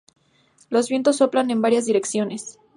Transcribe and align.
Los 0.71 0.89
vientos 0.89 1.17
soplan 1.17 1.51
en 1.51 1.61
varias 1.61 1.85
direcciones. 1.85 2.57